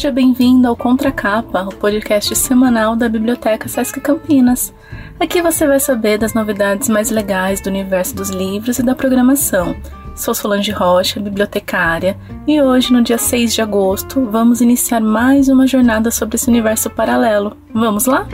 [0.00, 4.72] Seja bem-vindo ao Contracapa, o podcast semanal da Biblioteca Sesc Campinas.
[5.20, 9.76] Aqui você vai saber das novidades mais legais do universo dos livros e da programação.
[10.16, 12.18] Sou Solange Rocha, bibliotecária,
[12.48, 16.88] e hoje, no dia 6 de agosto, vamos iniciar mais uma jornada sobre esse universo
[16.88, 17.54] paralelo.
[17.74, 18.26] Vamos lá?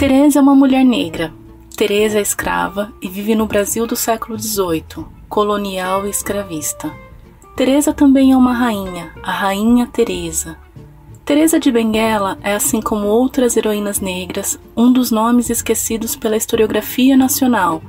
[0.00, 1.32] Teresa é uma mulher negra.
[1.76, 7.03] Teresa é escrava e vive no Brasil do século XVIII, colonial e escravista.
[7.56, 10.56] Teresa também é uma rainha, a rainha Teresa.
[11.24, 17.16] Teresa de Benguela é, assim como outras heroínas negras, um dos nomes esquecidos pela historiografia
[17.16, 17.80] nacional,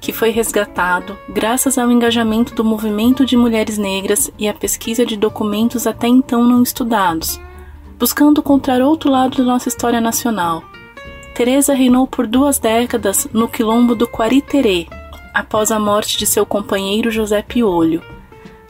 [0.00, 5.16] que foi resgatado graças ao engajamento do movimento de mulheres negras e à pesquisa de
[5.16, 7.40] documentos até então não estudados,
[8.00, 10.64] buscando contar outro lado da nossa história nacional.
[11.32, 14.88] Teresa reinou por duas décadas no quilombo do Quariterê,
[15.32, 18.02] após a morte de seu companheiro José Piolho.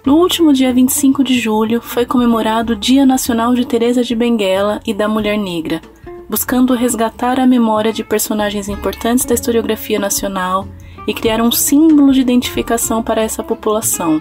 [0.05, 4.81] No último dia 25 de julho foi comemorado o Dia Nacional de Teresa de Benguela
[4.85, 5.81] e da Mulher Negra,
[6.29, 10.67] buscando resgatar a memória de personagens importantes da historiografia nacional
[11.07, 14.21] e criar um símbolo de identificação para essa população.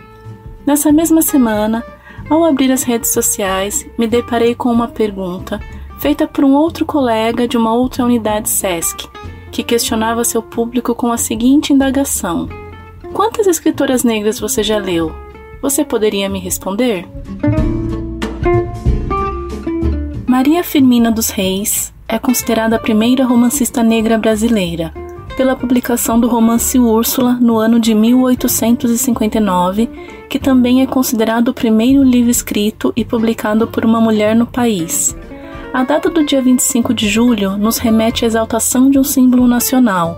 [0.67, 1.83] Nessa mesma semana,
[2.29, 5.59] ao abrir as redes sociais, me deparei com uma pergunta
[5.97, 9.07] feita por um outro colega de uma outra unidade SESC,
[9.51, 12.47] que questionava seu público com a seguinte indagação:
[13.13, 15.30] Quantas escritoras negras você já leu?
[15.61, 17.07] Você poderia me responder?
[20.27, 24.91] Maria Firmina dos Reis é considerada a primeira romancista negra brasileira,
[25.37, 29.87] pela publicação do romance Úrsula no ano de 1859,
[30.27, 35.15] que também é considerado o primeiro livro escrito e publicado por uma mulher no país.
[35.71, 40.17] A data do dia 25 de julho nos remete à exaltação de um símbolo nacional.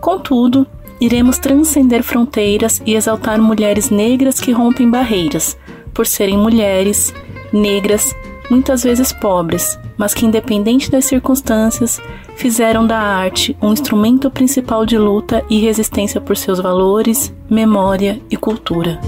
[0.00, 0.66] Contudo,
[1.04, 5.58] iremos transcender fronteiras e exaltar mulheres negras que rompem barreiras,
[5.92, 7.12] por serem mulheres,
[7.52, 8.14] negras,
[8.48, 12.00] muitas vezes pobres, mas que, independente das circunstâncias,
[12.36, 18.36] fizeram da arte um instrumento principal de luta e resistência por seus valores, memória e
[18.36, 19.00] cultura.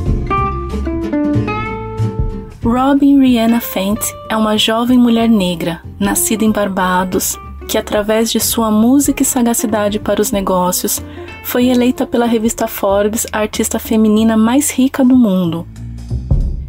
[2.60, 8.68] Robin Rihanna Fent é uma jovem mulher negra, nascida em Barbados, que, através de sua
[8.68, 11.00] música e sagacidade para os negócios,
[11.44, 15.66] foi eleita pela revista Forbes a artista feminina mais rica do mundo.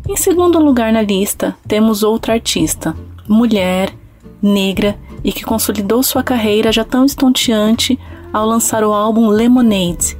[0.07, 2.95] Em segundo lugar na lista, temos outra artista,
[3.27, 3.91] mulher,
[4.41, 7.97] negra e que consolidou sua carreira já tão estonteante
[8.31, 10.15] ao lançar o álbum Lemonade,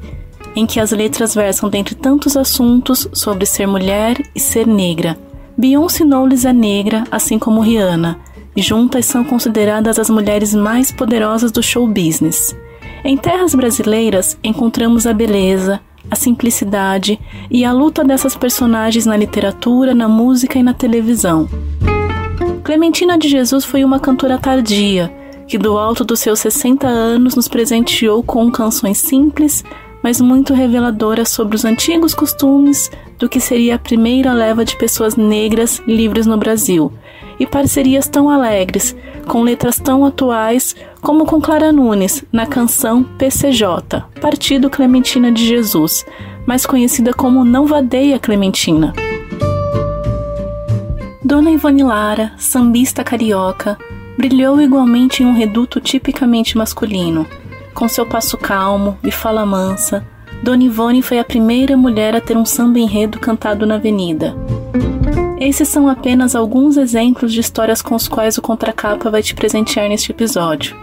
[0.56, 5.20] em que as letras versam dentre tantos assuntos sobre ser mulher e ser negra.
[5.58, 8.18] Beyoncé Knowles é negra, assim como Rihanna,
[8.56, 12.56] e juntas são consideradas as mulheres mais poderosas do show business.
[13.06, 15.80] Em terras brasileiras encontramos a beleza,
[16.10, 17.20] a simplicidade
[17.52, 21.48] e a luta dessas personagens na literatura, na música e na televisão.
[22.64, 25.14] Clementina de Jesus foi uma cantora tardia,
[25.48, 29.64] que do alto dos seus 60 anos nos presenteou com canções simples,
[30.02, 35.16] mas muito reveladoras sobre os antigos costumes do que seria a primeira leva de pessoas
[35.16, 36.92] negras livres no Brasil,
[37.40, 38.96] e parcerias tão alegres,
[39.28, 46.06] com letras tão atuais como com Clara Nunes na canção PCJ, Partido Clementina de Jesus,
[46.46, 48.94] mais conhecida como Não Vadeia Clementina.
[51.24, 53.78] Dona Ivone Lara, sambista carioca,
[54.18, 57.26] brilhou igualmente em um reduto tipicamente masculino.
[57.74, 60.06] Com seu passo calmo e fala mansa,
[60.46, 64.36] Dona Ivone foi a primeira mulher a ter um samba enredo cantado na avenida.
[65.40, 69.90] Esses são apenas alguns exemplos de histórias com os quais o Contracapa vai te presentear
[69.90, 70.78] neste episódio.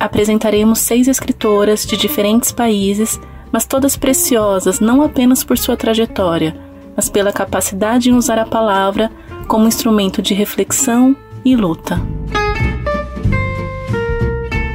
[0.00, 3.20] Apresentaremos seis escritoras de diferentes países,
[3.52, 6.56] mas todas preciosas não apenas por sua trajetória,
[6.96, 9.12] mas pela capacidade em usar a palavra
[9.46, 12.02] como instrumento de reflexão e luta.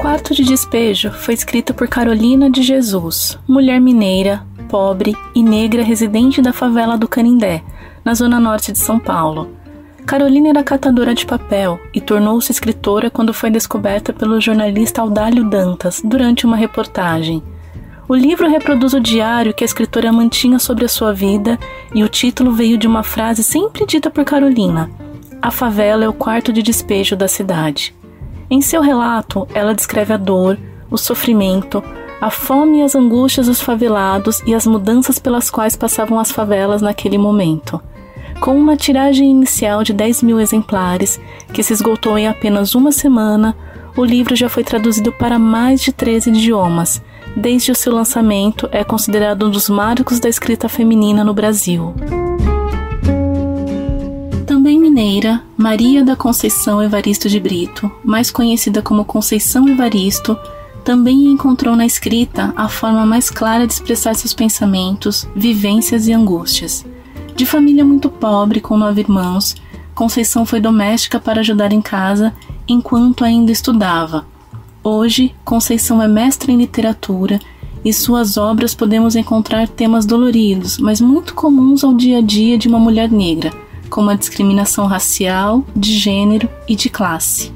[0.09, 6.41] Quarto de Despejo foi escrita por Carolina de Jesus, mulher mineira, pobre e negra residente
[6.41, 7.61] da favela do Canindé,
[8.03, 9.51] na zona norte de São Paulo.
[10.07, 16.01] Carolina era catadora de papel e tornou-se escritora quando foi descoberta pelo jornalista Audálio Dantas
[16.03, 17.43] durante uma reportagem.
[18.07, 21.59] O livro reproduz o diário que a escritora mantinha sobre a sua vida
[21.93, 24.89] e o título veio de uma frase sempre dita por Carolina:
[25.39, 27.98] A favela é o quarto de despejo da cidade.
[28.49, 30.57] Em seu relato, ela descreve a dor,
[30.89, 31.83] o sofrimento,
[32.19, 36.81] a fome e as angústias dos favelados e as mudanças pelas quais passavam as favelas
[36.81, 37.79] naquele momento.
[38.41, 41.19] Com uma tiragem inicial de 10 mil exemplares,
[41.53, 43.55] que se esgotou em apenas uma semana,
[43.95, 47.01] o livro já foi traduzido para mais de 13 idiomas.
[47.35, 51.93] Desde o seu lançamento, é considerado um dos marcos da escrita feminina no Brasil.
[54.99, 60.37] Mineira Maria da Conceição Evaristo de Brito, mais conhecida como Conceição Evaristo,
[60.83, 66.85] também encontrou na escrita a forma mais clara de expressar seus pensamentos, vivências e angústias.
[67.33, 69.55] De família muito pobre, com nove irmãos,
[69.95, 72.35] Conceição foi doméstica para ajudar em casa
[72.67, 74.27] enquanto ainda estudava.
[74.83, 77.39] Hoje, Conceição é mestra em literatura
[77.85, 82.67] e suas obras podemos encontrar temas doloridos, mas muito comuns ao dia a dia de
[82.67, 83.53] uma mulher negra,
[83.89, 87.51] como a discriminação racial, de gênero e de classe.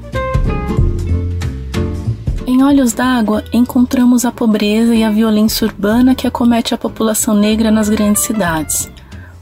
[2.46, 7.70] Em Olhos d'Água, encontramos a pobreza e a violência urbana que acomete a população negra
[7.70, 8.90] nas grandes cidades.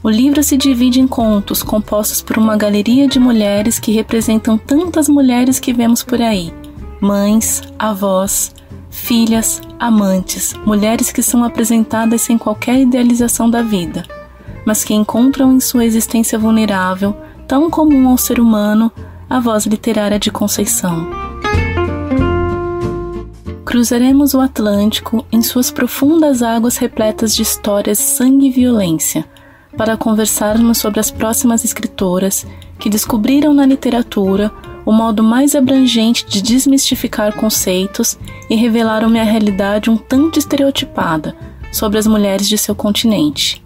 [0.01, 5.07] O livro se divide em contos compostos por uma galeria de mulheres que representam tantas
[5.07, 6.53] mulheres que vemos por aí:
[6.99, 8.53] mães, avós,
[8.89, 14.05] filhas, amantes, mulheres que são apresentadas sem qualquer idealização da vida,
[14.65, 17.15] mas que encontram em sua existência vulnerável,
[17.47, 18.91] tão comum ao ser humano,
[19.29, 21.23] a voz literária de Conceição
[23.73, 29.25] cruzaremos o Atlântico em suas profundas águas repletas de histórias, sangue e violência,
[29.75, 32.45] para conversarmos sobre as próximas escritoras
[32.77, 34.51] que descobriram na literatura
[34.85, 38.15] o modo mais abrangente de desmistificar conceitos
[38.47, 41.35] e revelar uma realidade um tanto estereotipada
[41.71, 43.62] sobre as mulheres de seu continente.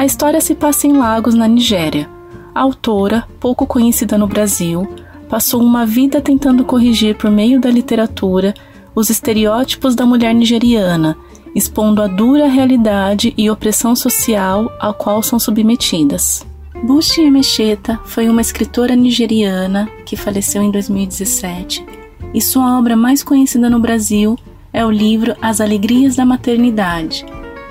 [0.00, 2.08] A história se passa em Lagos, na Nigéria.
[2.54, 4.88] A autora, pouco conhecida no Brasil,
[5.28, 8.54] passou uma vida tentando corrigir por meio da literatura
[8.94, 11.18] os estereótipos da mulher nigeriana,
[11.54, 16.46] expondo a dura realidade e opressão social a qual são submetidas.
[16.82, 21.84] Bushi Emecheta foi uma escritora nigeriana que faleceu em 2017
[22.32, 24.38] e sua obra mais conhecida no Brasil
[24.72, 27.26] é o livro As Alegrias da Maternidade.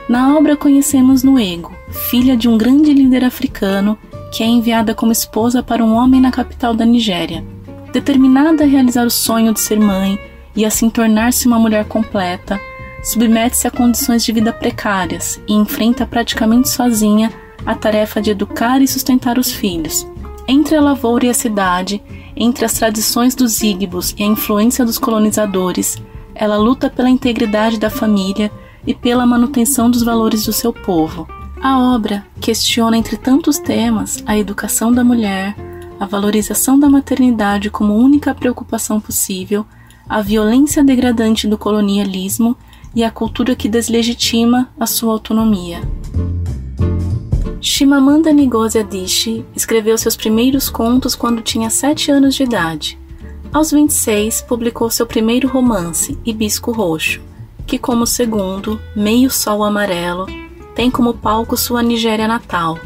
[0.08, 3.98] Na obra conhecemos Nuego, filha de um grande líder africano
[4.32, 7.44] que é enviada como esposa para um homem na capital da Nigéria.
[7.92, 10.20] Determinada a realizar o sonho de ser mãe,
[10.56, 12.60] e assim tornar-se uma mulher completa,
[13.04, 17.32] submete-se a condições de vida precárias e enfrenta praticamente sozinha
[17.66, 20.08] a tarefa de educar e sustentar os filhos.
[20.48, 22.02] Entre a lavoura e a cidade,
[22.36, 25.98] entre as tradições dos ígbos e a influência dos colonizadores,
[26.34, 28.52] ela luta pela integridade da família
[28.86, 31.28] e pela manutenção dos valores do seu povo.
[31.62, 35.56] A obra questiona, entre tantos temas, a educação da mulher,
[36.00, 39.66] a valorização da maternidade como única preocupação possível
[40.10, 42.58] a violência degradante do colonialismo
[42.96, 45.82] e a cultura que deslegitima a sua autonomia.
[47.62, 52.98] Shimamanda Ngozi Adichie escreveu seus primeiros contos quando tinha sete anos de idade.
[53.54, 57.22] Aos 26, publicou seu primeiro romance, Hibisco Roxo,
[57.68, 60.26] que, como segundo, Meio Sol Amarelo,
[60.80, 62.80] tem como palco sua Nigéria natal.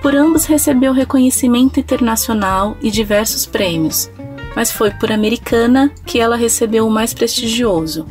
[0.00, 4.10] Por ambos recebeu reconhecimento internacional e diversos prêmios,
[4.56, 8.06] mas foi por Americana que ela recebeu o mais prestigioso.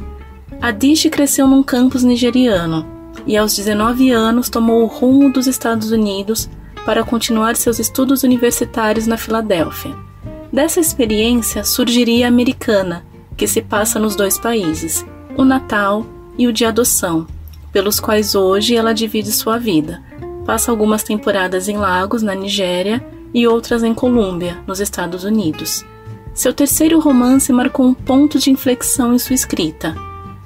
[0.61, 2.85] Adichie cresceu num campus nigeriano
[3.25, 6.47] e aos 19 anos tomou o rumo dos Estados Unidos
[6.85, 9.95] para continuar seus estudos universitários na Filadélfia.
[10.53, 13.03] Dessa experiência surgiria a Americana,
[13.35, 15.03] que se passa nos dois países,
[15.35, 16.05] o Natal
[16.37, 17.25] e o de adoção,
[17.75, 20.01] pelos quais hoje ela divide sua vida.
[20.45, 25.83] Passa algumas temporadas em Lagos, na Nigéria, e outras em Colômbia, nos Estados Unidos.
[26.33, 29.93] Seu terceiro romance marcou um ponto de inflexão em sua escrita.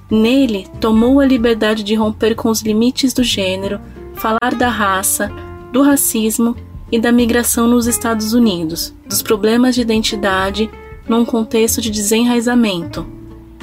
[0.10, 3.80] Nele, tomou a liberdade de romper com os limites do gênero,
[4.16, 5.32] falar da raça,
[5.72, 6.56] do racismo
[6.92, 10.68] e da migração nos Estados Unidos, dos problemas de identidade
[11.08, 13.06] num contexto de desenraizamento.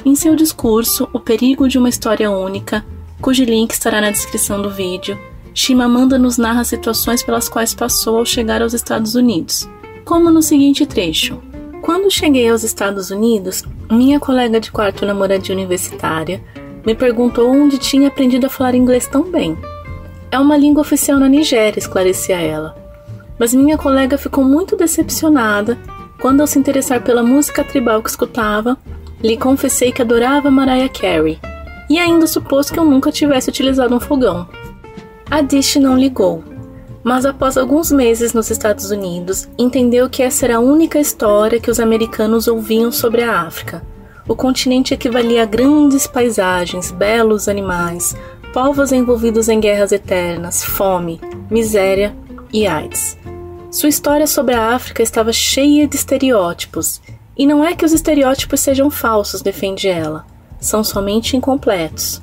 [0.05, 2.85] Em seu discurso, O Perigo de uma História Única,
[3.21, 5.17] cujo link estará na descrição do vídeo,
[5.53, 9.67] Shimamanda nos narra situações pelas quais passou ao chegar aos Estados Unidos,
[10.05, 11.41] como no seguinte trecho.
[11.81, 16.43] Quando cheguei aos Estados Unidos, minha colega de quarto namorada universitária
[16.85, 19.57] me perguntou onde tinha aprendido a falar inglês tão bem.
[20.29, 22.75] É uma língua oficial na Nigéria, esclarecia ela.
[23.39, 25.77] Mas minha colega ficou muito decepcionada
[26.21, 28.77] quando, ao se interessar pela música tribal que escutava,
[29.23, 31.39] lhe confessei que adorava Mariah Carey
[31.89, 34.47] e ainda supôs que eu nunca tivesse utilizado um fogão.
[35.29, 36.43] A Dish não ligou
[37.07, 41.71] mas após alguns meses nos Estados Unidos, entendeu que essa era a única história que
[41.71, 43.81] os americanos ouviam sobre a África.
[44.27, 48.13] O continente equivalia a grandes paisagens, belos animais,
[48.51, 52.13] povos envolvidos em guerras eternas, fome, miséria
[52.51, 53.17] e AIDS.
[53.71, 57.01] Sua história sobre a África estava cheia de estereótipos,
[57.37, 60.25] e não é que os estereótipos sejam falsos, defende ela,
[60.59, 62.21] são somente incompletos.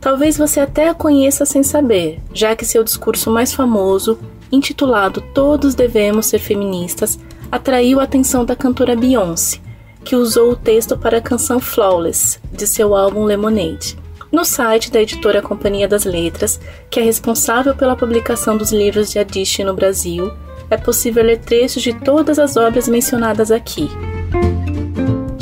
[0.00, 4.18] Talvez você até a conheça sem saber, já que seu discurso mais famoso,
[4.52, 7.18] intitulado Todos Devemos Ser Feministas,
[7.50, 9.58] atraiu a atenção da cantora Beyoncé,
[10.04, 13.96] que usou o texto para a canção Flawless, de seu álbum Lemonade.
[14.30, 19.18] No site da editora Companhia das Letras, que é responsável pela publicação dos livros de
[19.18, 20.30] Adichie no Brasil,
[20.68, 23.88] é possível ler trechos de todas as obras mencionadas aqui.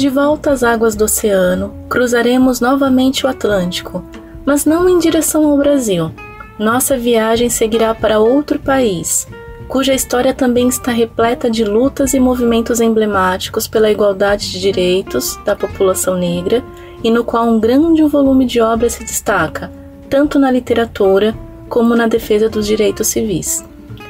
[0.02, 4.04] De volta às águas do oceano, cruzaremos novamente o Atlântico,
[4.44, 6.11] mas não em direção ao Brasil.
[6.59, 9.28] Nossa viagem seguirá para outro país,
[9.68, 15.54] cuja história também está repleta de lutas e movimentos emblemáticos pela igualdade de direitos da
[15.54, 16.64] população negra
[17.04, 19.71] e no qual um grande volume de obras se destaca,
[20.11, 21.32] tanto na literatura
[21.68, 23.64] como na defesa dos direitos civis.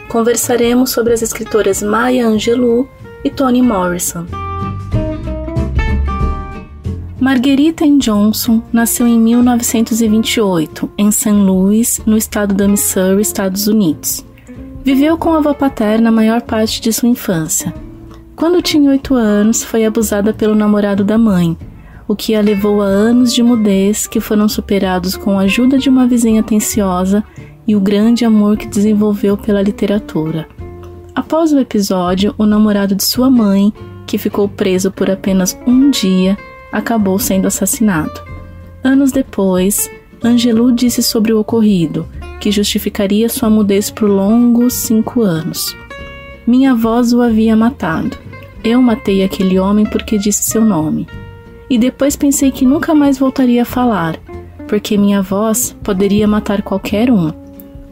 [0.09, 2.89] Conversaremos sobre as escritoras Maya Angelou
[3.23, 4.25] e Toni Morrison.
[7.23, 11.31] Marguerite Johnson nasceu em 1928 em St.
[11.31, 14.27] Louis, no estado da Missouri, Estados Unidos.
[14.83, 17.73] Viveu com a avó paterna a maior parte de sua infância.
[18.35, 21.57] Quando tinha oito anos, foi abusada pelo namorado da mãe,
[22.09, 25.89] o que a levou a anos de mudez que foram superados com a ajuda de
[25.89, 27.23] uma vizinha atenciosa
[27.65, 30.49] e o grande amor que desenvolveu pela literatura.
[31.15, 33.73] Após o episódio, o namorado de sua mãe,
[34.09, 36.37] que ficou preso por apenas um dia,
[36.73, 38.21] acabou sendo assassinado.
[38.83, 39.89] Anos depois,
[40.25, 42.09] Angelou disse sobre o ocorrido,
[42.41, 45.77] que justificaria sua mudez por longos cinco anos.
[46.47, 48.17] Minha voz o havia matado.
[48.65, 51.07] Eu matei aquele homem porque disse seu nome.
[51.69, 54.19] E depois pensei que nunca mais voltaria a falar,
[54.67, 57.33] porque minha voz poderia matar qualquer um.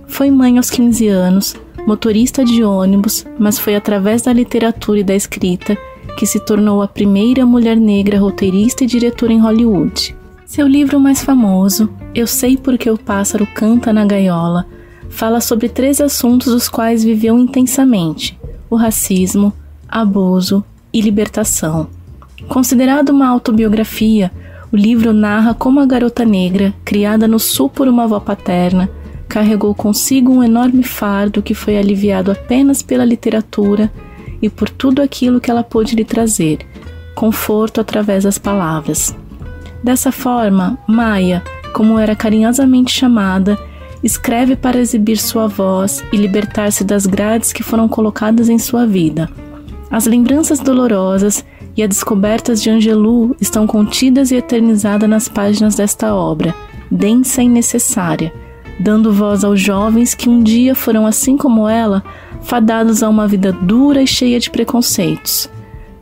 [0.06, 1.56] Foi mãe aos 15 anos,
[1.86, 5.78] motorista de ônibus, mas foi através da literatura e da escrita
[6.20, 10.14] que se tornou a primeira mulher negra roteirista e diretora em Hollywood.
[10.44, 14.66] Seu livro mais famoso, Eu Sei Porque o Pássaro Canta na Gaiola,
[15.08, 19.50] fala sobre três assuntos os quais viveu intensamente: o racismo,
[19.88, 20.62] abuso
[20.92, 21.88] e libertação.
[22.46, 24.30] Considerado uma autobiografia,
[24.70, 28.90] o livro narra como a garota negra, criada no sul por uma avó paterna,
[29.26, 33.90] carregou consigo um enorme fardo que foi aliviado apenas pela literatura
[34.40, 36.58] e por tudo aquilo que ela pôde lhe trazer,
[37.14, 39.14] conforto através das palavras.
[39.82, 41.42] Dessa forma, Maia,
[41.72, 43.58] como era carinhosamente chamada,
[44.02, 49.30] escreve para exibir sua voz e libertar-se das grades que foram colocadas em sua vida.
[49.90, 51.44] As lembranças dolorosas
[51.76, 56.54] e as descobertas de Angelou estão contidas e eternizadas nas páginas desta obra,
[56.90, 58.32] densa e necessária,
[58.80, 62.02] dando voz aos jovens que um dia foram, assim como ela,
[62.42, 65.48] fadados a uma vida dura e cheia de preconceitos.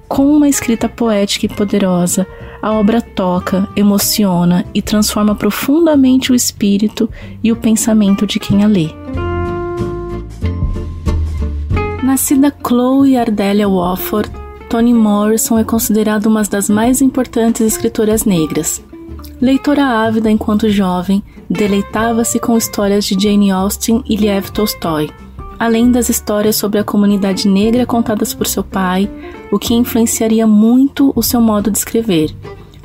[0.07, 2.27] Com uma escrita poética e poderosa,
[2.63, 7.11] a obra toca, emociona e transforma profundamente o espírito
[7.43, 8.89] e o pensamento de quem a lê.
[12.03, 14.31] Nascida Chloe Ardelia Wofford,
[14.71, 18.83] Toni Morrison é considerada uma das mais importantes escritoras negras.
[19.41, 25.11] Leitora ávida enquanto jovem, deleitava-se com histórias de Jane Austen e Lev Tolstói
[25.59, 29.11] além das histórias sobre a comunidade negra contadas por seu pai,
[29.51, 32.35] o que influenciaria muito o seu modo de escrever.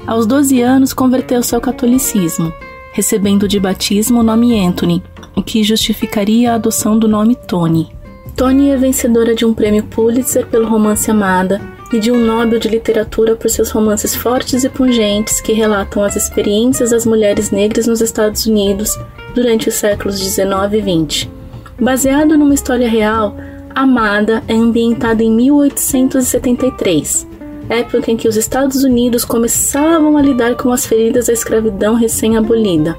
[0.08, 2.52] Aos 12 anos, converteu-se ao catolicismo,
[2.92, 5.04] recebendo de batismo o nome Anthony,
[5.36, 7.90] o que justificaria a adoção do nome Tony.
[8.36, 11.62] Tony é vencedora de um prêmio Pulitzer pelo romance Amada
[11.94, 16.16] e de um Nobel de Literatura por seus romances fortes e pungentes que relatam as
[16.16, 18.98] experiências das mulheres negras nos Estados Unidos
[19.36, 21.32] durante os séculos 19 e 20.
[21.80, 23.36] Baseado numa história real,
[23.76, 27.28] Amada é ambientada em 1873,
[27.70, 32.98] época em que os Estados Unidos começavam a lidar com as feridas da escravidão recém-abolida.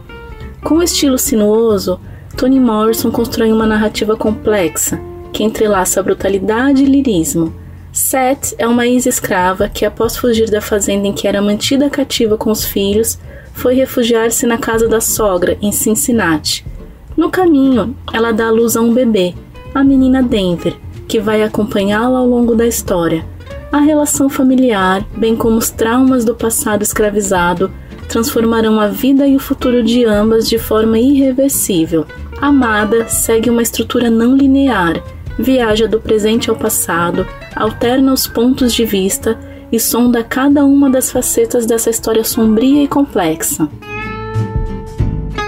[0.62, 2.00] Com estilo sinuoso,
[2.36, 5.00] Toni Morrison constrói uma narrativa complexa
[5.32, 7.63] que entrelaça brutalidade e lirismo.
[7.94, 12.50] Seth é uma ex-escrava que, após fugir da fazenda em que era mantida cativa com
[12.50, 13.18] os filhos,
[13.54, 16.62] foi refugiar-se na casa da sogra, em Cincinnati
[17.16, 19.34] no caminho, ela dá à luz a um bebê,
[19.72, 20.74] a menina Denver,
[21.06, 23.24] que vai acompanhá-la ao longo da história.
[23.70, 27.70] A relação familiar, bem como os traumas do passado escravizado,
[28.08, 32.04] transformarão a vida e o futuro de ambas de forma irreversível.
[32.40, 35.00] Amada segue uma estrutura não linear,
[35.38, 37.24] viaja do presente ao passado,
[37.54, 39.38] alterna os pontos de vista
[39.70, 43.68] e sonda cada uma das facetas dessa história sombria e complexa.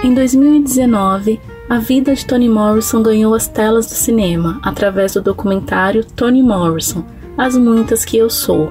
[0.02, 6.04] Em 2019, a vida de Toni Morrison ganhou as telas do cinema através do documentário
[6.04, 7.04] Toni Morrison
[7.36, 8.70] As Muitas Que Eu Sou.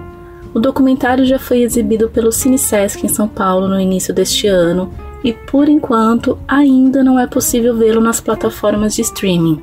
[0.54, 4.94] O documentário já foi exibido pelo Cine Sesc em São Paulo no início deste ano
[5.26, 9.62] e, por enquanto, ainda não é possível vê-lo nas plataformas de streaming.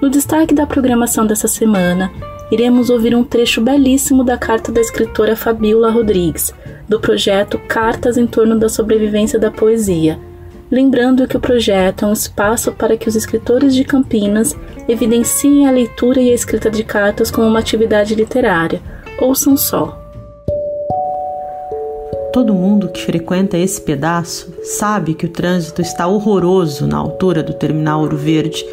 [0.00, 2.10] No destaque da programação dessa semana,
[2.50, 6.52] iremos ouvir um trecho belíssimo da carta da escritora Fabiola Rodrigues,
[6.88, 10.18] do projeto Cartas em torno da sobrevivência da poesia.
[10.70, 14.56] Lembrando que o projeto é um espaço para que os escritores de Campinas
[14.88, 18.80] evidenciem a leitura e a escrita de cartas como uma atividade literária.
[19.20, 19.98] Ouçam só.
[22.32, 27.52] Todo mundo que frequenta esse pedaço sabe que o trânsito está horroroso na altura do
[27.52, 28.64] terminal Ouro Verde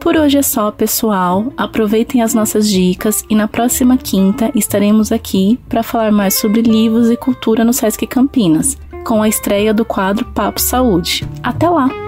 [0.00, 1.52] Por hoje é só, pessoal.
[1.56, 7.10] Aproveitem as nossas dicas e na próxima quinta estaremos aqui para falar mais sobre livros
[7.10, 11.26] e cultura no Sesc Campinas, com a estreia do quadro Papo Saúde.
[11.42, 12.07] Até lá!